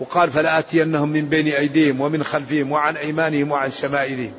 وقال 0.00 0.30
فلآتينهم 0.30 1.08
من 1.08 1.24
بين 1.24 1.48
أيديهم 1.48 2.00
ومن 2.00 2.24
خلفهم 2.24 2.72
وعن 2.72 2.96
أيمانهم 2.96 3.50
وعن 3.50 3.70
شمائلهم. 3.70 4.32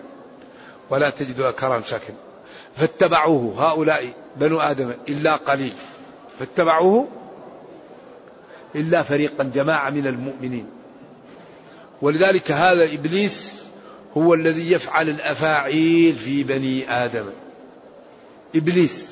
ولا 0.89 1.10
تجد 1.10 1.39
اكرم 1.39 1.84
شاكر 1.84 2.13
فاتبعوه 2.76 3.71
هؤلاء 3.71 4.13
بنو 4.38 4.60
آدم 4.60 4.93
إلا 5.10 5.36
قليل. 5.36 5.74
فاتبعوه 6.39 7.08
إلا 8.76 9.02
فريقا 9.02 9.43
جماعة 9.43 9.89
من 9.89 10.08
المؤمنين. 10.08 10.65
ولذلك 12.02 12.52
هذا 12.52 12.84
إبليس 12.84 13.63
هو 14.17 14.34
الذي 14.34 14.71
يفعل 14.71 15.10
الأفاعيل 15.10 16.15
في 16.15 16.43
بني 16.43 16.91
آدم. 17.06 17.26
إبليس. 18.56 19.12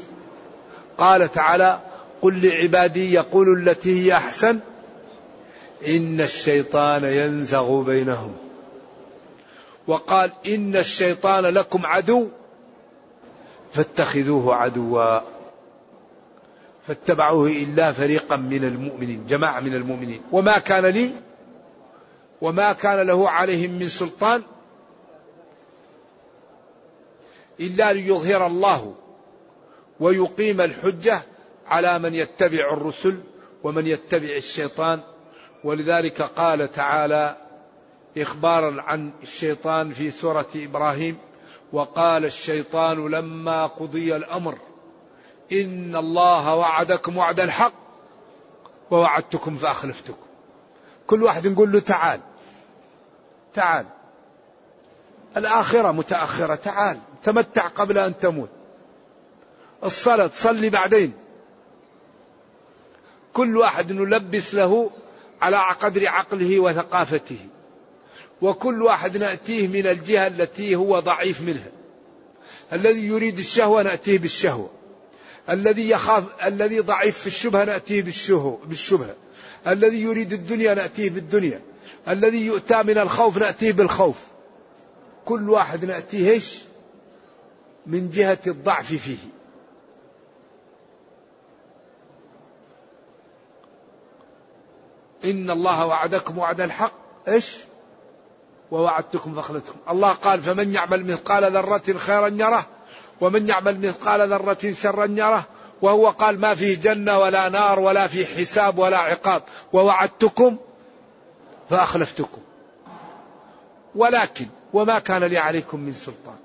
قال 0.98 1.32
تعالى 1.32 1.80
قل 2.22 2.48
لعبادي 2.48 3.14
يقول 3.14 3.70
التي 3.70 4.06
هي 4.06 4.14
أحسن 4.14 4.60
إن 5.88 6.22
الشيطان 6.22 7.04
ينزغ 7.04 7.82
بينهم. 7.82 8.36
وقال 9.88 10.32
إن 10.48 10.76
الشيطان 10.76 11.46
لكم 11.46 11.86
عدو 11.86 12.28
فاتخذوه 13.74 14.56
عدوا 14.56 15.20
فاتبعوه 16.88 17.48
إلا 17.48 17.92
فريقا 17.92 18.36
من 18.36 18.64
المؤمنين 18.64 19.26
جماعة 19.28 19.60
من 19.60 19.76
المؤمنين. 19.76 20.22
وما 20.32 20.58
كان 20.58 20.86
لي 20.86 21.12
وما 22.42 22.74
كان 22.74 23.08
له 23.08 23.30
عليهم 23.30 23.72
من 23.72 23.90
سلطان 23.90 24.42
إلا 27.60 27.94
ليظهر 27.94 28.48
الله 28.48 28.96
ويقيم 30.00 30.62
الحجة 30.62 31.22
على 31.68 32.00
من 32.00 32.14
يتبع 32.16 32.74
الرسل 32.74 33.20
ومن 33.64 33.88
يتبع 33.88 34.36
الشيطان 34.36 35.02
ولذلك 35.64 36.22
قال 36.22 36.72
تعالى 36.72 37.38
إخبارا 38.18 38.82
عن 38.82 39.12
الشيطان 39.24 39.94
في 39.94 40.12
سورة 40.12 40.50
إبراهيم 40.56 41.18
وقال 41.74 42.26
الشيطان 42.26 43.08
لما 43.08 43.66
قضي 43.66 44.16
الأمر 44.16 44.58
إن 45.52 45.96
الله 45.96 46.56
وعدكم 46.56 47.18
وعد 47.18 47.40
الحق 47.40 47.74
ووعدتكم 48.92 49.56
فأخلفتكم. 49.56 50.26
كل 51.08 51.24
واحد 51.24 51.48
نقول 51.48 51.72
له 51.72 51.80
تعال. 51.80 52.20
تعال. 53.54 53.86
الآخرة 55.38 55.92
متأخرة. 55.92 56.56
تعال. 56.56 57.00
تمتع 57.24 57.68
قبل 57.68 57.98
أن 57.98 58.18
تموت. 58.18 58.50
الصلاة 59.84 60.28
تصلي 60.28 60.70
بعدين. 60.70 61.14
كل 63.34 63.58
واحد 63.58 63.92
نلبس 63.92 64.56
له 64.56 64.90
على 65.42 65.58
قدر 65.58 66.08
عقله 66.08 66.60
وثقافته. 66.60 67.40
وكل 68.42 68.84
واحد 68.84 69.18
نأتيه 69.18 69.68
من 69.68 69.88
الجهة 69.88 70.28
التي 70.28 70.76
هو 70.76 71.00
ضعيف 71.00 71.42
منها. 71.42 71.72
الذي 72.74 73.06
يريد 73.08 73.38
الشهوة 73.38 73.84
نأتيه 73.84 74.20
بالشهوة. 74.20 74.70
الذي 75.50 75.90
يخاف 75.90 76.24
الذي 76.46 76.80
ضعيف 76.80 77.18
في 77.18 77.28
الشبهة 77.28 77.64
نأتيه 77.64 78.02
بالشهوة 78.02 78.60
بالشبهة. 78.66 79.16
الذي 79.68 80.02
يريد 80.02 80.34
الدنيا 80.34 80.74
نأتيه 80.74 81.10
بالدنيا. 81.10 81.62
الذي 82.08 82.46
يؤتى 82.46 82.84
من 82.84 82.98
الخوف 82.98 83.38
نأتيه 83.38 83.72
بالخوف. 83.72 84.16
كل 85.26 85.50
واحد 85.50 85.86
نأتيه 85.86 86.42
من 87.88 88.10
جهة 88.10 88.40
الضعف 88.48 88.94
فيه. 88.94 89.39
إن 95.26 95.52
الله 95.52 95.86
وعدكم 95.86 96.38
وعد 96.38 96.62
الحق. 96.62 96.92
إيش؟ 97.28 97.58
ووعدتكم 98.72 99.34
فخلتكم 99.34 99.78
الله 99.90 100.12
قال 100.12 100.42
فمن 100.42 100.74
يعمل 100.74 101.12
مثقال 101.12 101.52
ذرة 101.52 101.98
خيرا 101.98 102.28
يره 102.28 102.66
ومن 103.22 103.50
يعمل 103.50 103.80
مثقال 103.88 104.30
ذرة 104.30 104.74
شرا 104.74 105.06
يره 105.06 105.44
وهو 105.82 106.10
قال 106.10 106.40
ما 106.40 106.56
فيه 106.56 106.76
جنة 106.82 107.20
ولا 107.20 107.50
نار 107.50 107.80
ولا 107.80 108.08
في 108.08 108.26
حساب 108.26 108.80
ولا 108.80 108.98
عقاب. 108.98 109.44
ووعدتكم 109.74 110.58
فأخلفتكم. 111.70 112.42
ولكن 113.96 114.48
وما 114.74 115.00
كان 115.00 115.24
لي 115.24 115.38
عليكم 115.38 115.80
من 115.80 115.94
سلطان. 115.94 116.36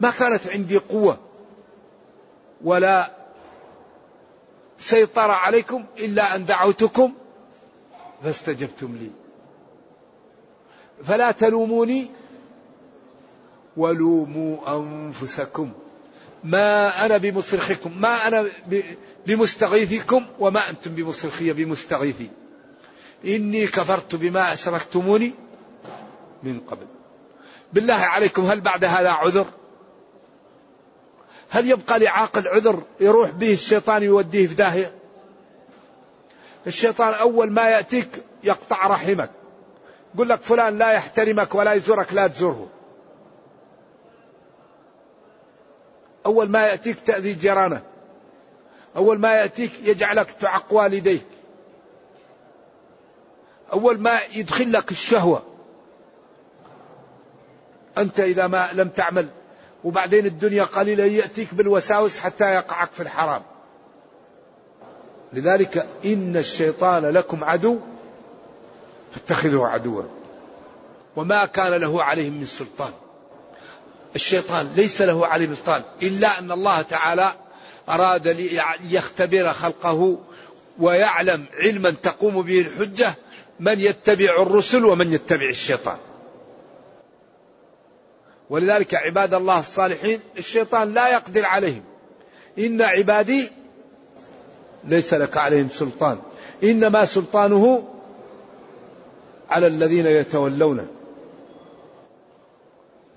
ما 0.00 0.10
كانت 0.10 0.48
عندي 0.48 0.78
قوة 0.78 1.18
ولا 2.64 3.10
سيطرة 4.78 5.32
عليكم 5.32 5.84
إلا 5.98 6.36
أن 6.36 6.44
دعوتكم 6.44 7.12
فاستجبتم 8.24 8.96
لي. 8.96 9.10
فلا 11.02 11.30
تلوموني 11.30 12.10
ولوموا 13.76 14.76
أنفسكم. 14.76 15.72
ما 16.44 17.06
أنا 17.06 17.16
بمصرخكم 17.16 18.00
ما 18.00 18.28
أنا 18.28 18.50
بمستغيثكم 19.26 20.26
وما 20.38 20.70
أنتم 20.70 20.94
بمصرخي 20.94 21.52
بمستغيثي. 21.52 22.30
إني 23.24 23.66
كفرت 23.66 24.14
بما 24.14 24.52
أشركتموني 24.52 25.34
من 26.42 26.60
قبل. 26.60 26.86
بالله 27.72 27.94
عليكم 27.94 28.42
هل 28.42 28.60
بعد 28.60 28.84
هذا 28.84 29.10
عذر؟ 29.10 29.46
هل 31.50 31.70
يبقى 31.70 31.98
لعاقل 31.98 32.48
عذر 32.48 32.82
يروح 33.00 33.30
به 33.30 33.52
الشيطان 33.52 34.02
يوديه 34.02 34.46
في 34.46 34.54
داهية؟ 34.54 34.92
الشيطان 36.66 37.14
أول 37.14 37.50
ما 37.50 37.68
يأتيك 37.68 38.08
يقطع 38.44 38.86
رحمك. 38.86 39.30
يقول 40.14 40.28
لك 40.28 40.42
فلان 40.42 40.78
لا 40.78 40.92
يحترمك 40.92 41.54
ولا 41.54 41.72
يزورك 41.72 42.12
لا 42.12 42.26
تزوره. 42.26 42.68
أول 46.26 46.48
ما 46.48 46.66
يأتيك 46.66 46.96
تأذي 47.00 47.32
جيرانه. 47.32 47.82
أول 48.96 49.18
ما 49.18 49.32
يأتيك 49.34 49.72
يجعلك 49.82 50.30
تعق 50.30 50.72
والديك 50.72 51.26
أول 53.72 53.98
ما 53.98 54.18
يدخل 54.34 54.72
لك 54.72 54.90
الشهوة. 54.90 55.42
أنت 57.98 58.20
إذا 58.20 58.46
ما 58.46 58.70
لم 58.72 58.88
تعمل 58.88 59.28
وبعدين 59.84 60.26
الدنيا 60.26 60.64
قليلة 60.64 61.04
يأتيك 61.04 61.54
بالوساوس 61.54 62.18
حتى 62.18 62.54
يقعك 62.54 62.92
في 62.92 63.02
الحرام. 63.02 63.42
لذلك 65.36 65.86
إن 66.04 66.36
الشيطان 66.36 67.06
لكم 67.06 67.44
عدو 67.44 67.78
فاتخذه 69.12 69.66
عدوا. 69.66 70.02
وما 71.16 71.44
كان 71.44 71.72
له 71.72 72.02
عليهم 72.02 72.32
من 72.32 72.44
سلطان. 72.44 72.92
الشيطان 74.14 74.72
ليس 74.76 75.02
له 75.02 75.26
عليهم 75.26 75.54
سلطان. 75.54 75.82
إلا 76.02 76.38
أن 76.38 76.52
الله 76.52 76.82
تعالى 76.82 77.32
أراد 77.88 78.28
ليختبر 78.28 79.52
خلقه 79.52 80.18
ويعلم 80.78 81.44
علما 81.54 81.90
تقوم 81.90 82.42
به 82.42 82.60
الحجة 82.60 83.14
من 83.60 83.80
يتبع 83.80 84.42
الرسل 84.42 84.84
ومن 84.84 85.12
يتبع 85.12 85.46
الشيطان. 85.46 85.98
ولذلك 88.50 88.94
عباد 88.94 89.34
الله 89.34 89.60
الصالحين 89.60 90.20
الشيطان 90.38 90.94
لا 90.94 91.08
يقدر 91.08 91.46
عليهم. 91.46 91.82
إن 92.58 92.82
عبادي 92.82 93.50
ليس 94.86 95.14
لك 95.14 95.36
عليهم 95.36 95.68
سلطان. 95.68 96.18
إنما 96.64 97.04
سلطانه 97.04 97.88
على 99.50 99.66
الذين 99.66 100.06
يتولونه. 100.06 100.86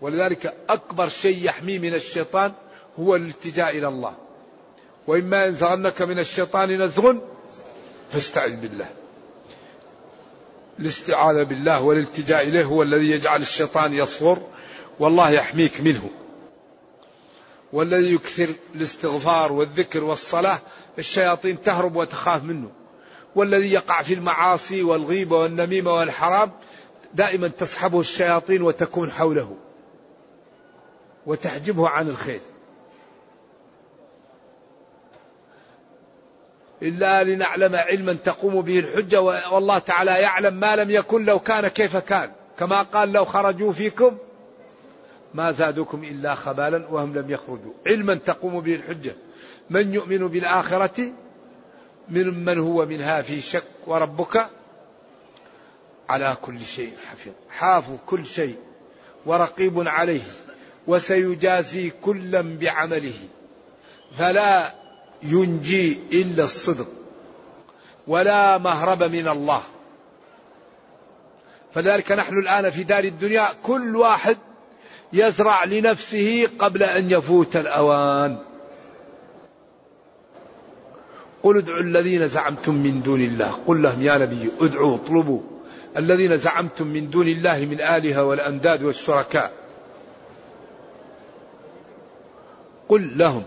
ولذلك 0.02 0.54
أكبر 0.70 1.10
شيء 1.10 1.46
يحمي 1.46 1.80
من 1.80 1.94
الشيطان 1.94 2.52
هو 3.00 3.16
الالتجاء 3.16 3.78
إلى 3.78 3.88
الله. 3.88 4.14
وإما 5.08 5.46
ينزغنك 5.46 6.02
من 6.02 6.20
الشيطان 6.20 6.82
نزغ 6.82 7.16
فاستعذ 8.12 8.56
بالله. 8.56 8.90
الاستعاذة 10.80 11.44
بالله 11.44 11.82
والالتجاء 11.84 12.48
إليه 12.48 12.64
هو 12.64 12.84
الذي 12.84 13.12
يجعل 13.12 13.42
الشيطان 13.42 13.94
يصغر 13.94 14.42
والله 15.00 15.30
يحميك 15.30 15.82
منه. 15.82 16.10
والذي 17.74 18.14
يكثر 18.14 18.54
الاستغفار 18.76 19.52
والذكر 19.52 20.04
والصلاة 20.04 20.60
الشياطين 21.00 21.62
تهرب 21.62 21.96
وتخاف 21.96 22.44
منه. 22.44 22.72
والذي 23.36 23.74
يقع 23.74 24.02
في 24.02 24.14
المعاصي 24.14 24.84
والغيبة 24.84 25.38
والنميمة 25.38 25.94
والحرام 25.94 26.52
دائما 27.14 27.48
تصحبه 27.48 28.00
الشياطين 28.00 28.62
وتكون 28.62 29.12
حوله. 29.12 29.58
وتحجبه 31.26 31.90
عن 31.90 32.08
الخير. 32.08 32.40
إلا 36.82 37.24
لنعلم 37.24 37.76
علما 37.76 38.14
تقوم 38.14 38.62
به 38.62 38.80
الحجة 38.80 39.22
والله 39.22 39.80
تعالى 39.80 40.12
يعلم 40.12 40.54
ما 40.54 40.76
لم 40.76 40.92
يكن 40.92 41.26
لو 41.26 41.40
كان 41.40 41.68
كيف 41.68 41.98
كان. 41.98 42.32
كما 42.60 42.82
قال 42.82 43.12
لو 43.12 43.26
خرجوا 43.26 43.74
فيكم 43.74 44.18
ما 45.34 45.52
زادوكم 45.52 46.04
إلا 46.04 46.36
خبالا 46.36 46.88
وهم 46.88 47.18
لم 47.18 47.32
يخرجوا. 47.32 47.74
علما 47.88 48.16
تقوم 48.16 48.62
به 48.62 48.76
الحجة. 48.76 49.16
من 49.70 49.94
يؤمن 49.94 50.28
بالآخرة 50.28 51.14
من 52.10 52.46
من 52.46 52.60
هو 52.60 52.86
منها 52.86 53.22
في 53.22 53.42
شك 53.42 53.64
وربك 53.88 54.50
على 56.10 56.38
كل 56.42 56.62
شيء 56.62 56.94
حفيظ. 57.12 57.34
حافظ 57.50 57.96
كل 58.06 58.26
شيء 58.26 58.56
ورقيب 59.26 59.88
عليه 59.88 60.22
وسيجازي 60.88 61.90
كلا 61.90 62.42
بعمله. 62.42 63.20
فلا 64.18 64.76
ينجي 65.24 66.00
إلا 66.14 66.44
الصدق 66.44 66.88
ولا 68.08 68.58
مهرب 68.58 69.04
من 69.04 69.28
الله. 69.28 69.64
فلذلك 71.74 72.12
نحن 72.12 72.40
الآن 72.40 72.70
في 72.70 72.84
دار 72.84 73.04
الدنيا 73.04 73.48
كل 73.64 73.96
واحد 73.96 74.38
يزرع 75.14 75.64
لنفسه 75.64 76.48
قبل 76.60 76.84
أن 76.84 77.12
يفوت 77.12 77.56
الأوان. 77.56 78.49
قل 81.44 81.58
ادعوا 81.58 81.82
الذين 81.82 82.28
زعمتم 82.28 82.76
من 82.76 83.02
دون 83.02 83.22
الله. 83.22 83.52
قل 83.68 83.84
لهم 83.84 84.02
يا 84.02 84.18
نبي 84.18 84.52
ادعوا 84.62 84.96
اطلبوا. 84.96 85.42
الذين 85.98 86.38
زعمتم 86.38 86.88
من 86.88 87.10
دون 87.10 87.28
الله 87.28 87.66
من 87.66 87.82
آلهة 87.82 88.24
والأنداد 88.24 88.84
والشركاء. 88.84 89.52
قل 92.90 93.18
لهم 93.18 93.44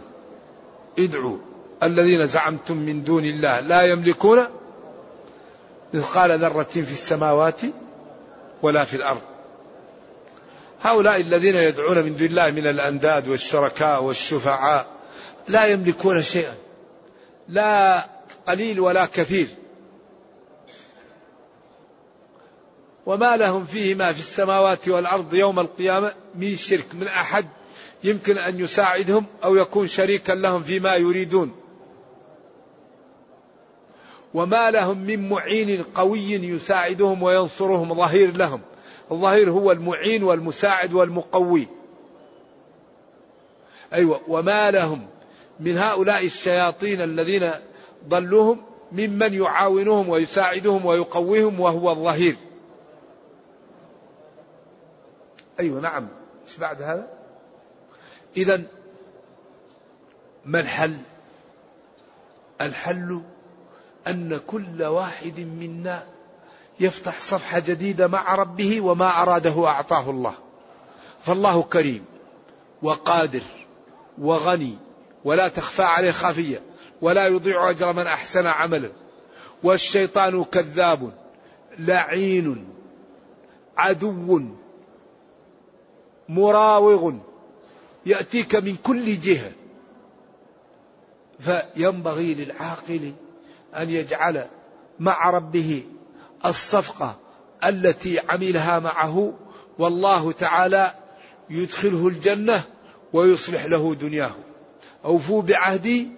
ادعوا. 0.98 1.38
الذين 1.82 2.24
زعمتم 2.24 2.76
من 2.76 3.04
دون 3.04 3.24
الله 3.24 3.60
لا 3.60 3.82
يملكون 3.82 4.44
مثقال 5.94 6.40
ذرة 6.40 6.62
في 6.62 6.92
السماوات 6.92 7.60
ولا 8.62 8.84
في 8.84 8.96
الأرض. 8.96 9.20
هؤلاء 10.82 11.20
الذين 11.20 11.56
يدعون 11.56 11.98
من 11.98 12.16
دون 12.16 12.26
الله 12.26 12.50
من 12.50 12.66
الأنداد 12.66 13.28
والشركاء 13.28 14.02
والشفعاء 14.02 14.86
لا 15.48 15.66
يملكون 15.66 16.22
شيئا. 16.22 16.54
لا 17.52 18.06
قليل 18.46 18.80
ولا 18.80 19.06
كثير. 19.06 19.46
وما 23.06 23.36
لهم 23.36 23.64
فيهما 23.64 24.12
في 24.12 24.18
السماوات 24.18 24.88
والأرض 24.88 25.34
يوم 25.34 25.60
القيامة 25.60 26.12
من 26.34 26.56
شرك 26.56 26.94
من 26.94 27.06
أحد 27.06 27.46
يمكن 28.04 28.38
أن 28.38 28.60
يساعدهم 28.60 29.26
أو 29.44 29.56
يكون 29.56 29.88
شريكا 29.88 30.32
لهم 30.32 30.62
فيما 30.62 30.94
يريدون. 30.94 31.52
وما 34.34 34.70
لهم 34.70 34.98
من 34.98 35.28
معين 35.28 35.82
قوي 35.82 36.32
يساعدهم 36.32 37.22
وينصرهم 37.22 37.94
ظهير 37.94 38.36
لهم. 38.36 38.60
الظهير 39.12 39.50
هو 39.50 39.72
المعين 39.72 40.22
والمساعد 40.22 40.92
والمقوي. 40.92 41.68
أيوة 43.92 44.20
وما 44.28 44.70
لهم 44.70 45.11
من 45.60 45.78
هؤلاء 45.78 46.26
الشياطين 46.26 47.00
الذين 47.00 47.50
ضلوهم 48.08 48.62
ممن 48.92 49.34
يعاونهم 49.34 50.08
ويساعدهم 50.08 50.86
ويقويهم 50.86 51.60
وهو 51.60 51.90
الظهير. 51.90 52.36
أيوة 55.60 55.80
نعم. 55.80 56.08
إيش 56.46 56.56
بعد 56.56 56.82
هذا؟ 56.82 57.08
إذا 58.36 58.62
ما 60.44 60.60
الحل؟ 60.60 60.96
الحل 62.60 63.22
أن 64.06 64.40
كل 64.46 64.82
واحد 64.82 65.40
منا 65.40 66.06
يفتح 66.80 67.20
صفحة 67.20 67.58
جديدة 67.58 68.08
مع 68.08 68.34
ربه 68.34 68.80
وما 68.80 69.22
أراده 69.22 69.66
أعطاه 69.66 70.10
الله. 70.10 70.34
فالله 71.22 71.62
كريم 71.62 72.04
وقادر 72.82 73.42
وغني 74.18 74.78
ولا 75.24 75.48
تخفى 75.48 75.82
عليه 75.82 76.10
خافية 76.10 76.62
ولا 77.00 77.26
يضيع 77.26 77.70
أجر 77.70 77.92
من 77.92 78.06
أحسن 78.06 78.46
عملا. 78.46 78.90
والشيطان 79.62 80.44
كذاب 80.44 81.12
لعين 81.78 82.68
عدو 83.76 84.42
مراوغ 86.28 87.12
يأتيك 88.06 88.54
من 88.54 88.76
كل 88.76 89.20
جهة. 89.20 89.52
فينبغي 91.40 92.34
للعاقل 92.34 93.12
أن 93.76 93.90
يجعل 93.90 94.46
مع 95.00 95.30
ربه 95.30 95.84
الصفقة 96.44 97.16
التي 97.64 98.20
عملها 98.28 98.78
معه 98.78 99.32
والله 99.78 100.32
تعالى 100.32 100.94
يدخله 101.50 102.08
الجنة 102.08 102.62
ويصلح 103.12 103.64
له 103.64 103.94
دنياه. 103.94 104.34
أوفوا 105.04 105.42
بعهدي 105.42 106.08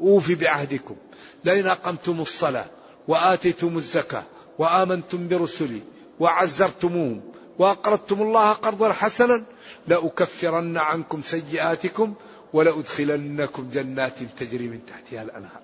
أوفي 0.00 0.34
بعهدكم. 0.34 0.96
لئن 1.44 1.66
أقمتم 1.66 2.20
الصلاة 2.20 2.66
وآتيتم 3.08 3.76
الزكاة 3.76 4.22
وآمنتم 4.58 5.28
برسلي 5.28 5.80
وعزرتموهم 6.20 7.20
وأقرضتم 7.58 8.22
الله 8.22 8.52
قرضا 8.52 8.92
حسنا 8.92 9.44
لأكفرن 9.88 10.76
عنكم 10.76 11.22
سيئاتكم 11.22 12.14
ولأدخلنكم 12.52 13.68
جنات 13.72 14.14
تجري 14.38 14.68
من 14.68 14.80
تحتها 14.86 15.22
الأنهار. 15.22 15.60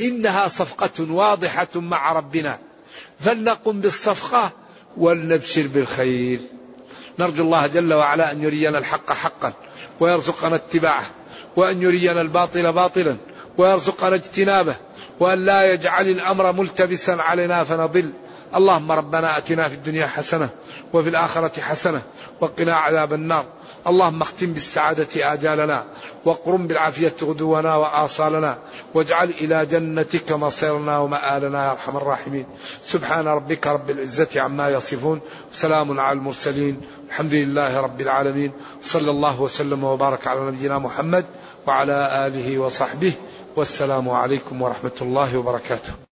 إنها 0.00 0.48
صفقة 0.48 1.12
واضحة 1.12 1.68
مع 1.74 2.12
ربنا. 2.12 2.58
فلنقم 3.20 3.80
بالصفقة 3.80 4.50
ولنبشر 4.96 5.66
بالخير. 5.66 6.40
نرجو 7.18 7.44
الله 7.44 7.66
جل 7.66 7.94
وعلا 7.94 8.32
أن 8.32 8.42
يرينا 8.42 8.78
الحق 8.78 9.12
حقا 9.12 9.52
ويرزقنا 10.00 10.54
اتباعه 10.56 11.06
وأن 11.56 11.82
يرينا 11.82 12.20
الباطل 12.20 12.72
باطلا 12.72 13.16
ويرزقنا 13.58 14.14
اجتنابه 14.14 14.76
وأن 15.20 15.44
لا 15.44 15.72
يجعل 15.72 16.08
الأمر 16.08 16.52
ملتبسا 16.52 17.12
علينا 17.12 17.64
فنضل. 17.64 18.12
اللهم 18.54 18.92
ربنا 18.92 19.38
آتنا 19.38 19.68
في 19.68 19.74
الدنيا 19.74 20.06
حسنة 20.06 20.48
وفي 20.92 21.08
الآخرة 21.08 21.60
حسنة. 21.60 22.02
وقنا 22.40 22.76
عذاب 22.76 23.12
النار. 23.12 23.44
اللهم 23.86 24.22
اختم 24.22 24.46
بالسعادة 24.46 25.32
آجالنا. 25.32 25.84
واقرم 26.24 26.66
بالعافية 26.66 27.14
غدونا 27.22 27.76
وآصالنا. 27.76 28.58
واجعل 28.94 29.30
إلى 29.30 29.66
جنتك 29.66 30.32
مصيرنا 30.32 30.98
ومآلنا 30.98 31.64
يا 31.66 31.70
أرحم 31.70 31.96
الراحمين. 31.96 32.46
سبحان 32.82 33.28
ربك 33.28 33.66
رب 33.66 33.90
العزة 33.90 34.40
عما 34.40 34.68
يصفون. 34.68 35.20
سلام 35.52 36.00
على 36.00 36.18
المرسلين. 36.18 36.80
الحمد 37.08 37.34
لله 37.34 37.80
رب 37.80 38.00
العالمين. 38.00 38.52
صلى 38.82 39.10
الله 39.10 39.40
وسلم 39.40 39.84
وبارك 39.84 40.26
على 40.26 40.40
نبينا 40.40 40.78
محمد 40.78 41.24
وعلى 41.66 42.26
آله 42.26 42.58
وصحبه. 42.58 43.12
والسلام 43.56 44.08
عليكم 44.08 44.62
ورحمة 44.62 44.96
الله 45.02 45.38
وبركاته. 45.38 46.07